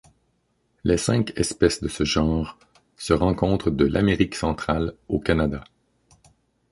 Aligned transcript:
Les 0.83 0.97
cinq 0.97 1.31
espèces 1.35 1.79
de 1.79 1.87
ce 1.87 2.03
genre 2.05 2.57
se 2.97 3.13
rencontrent 3.13 3.69
de 3.69 3.85
l'Amérique 3.85 4.33
centrale 4.33 4.95
au 5.07 5.19
Canada. 5.19 5.63